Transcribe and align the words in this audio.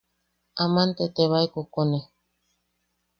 Aman 0.63 0.89
te 0.97 1.05
tebae 1.15 1.47
kokone. 1.53 1.99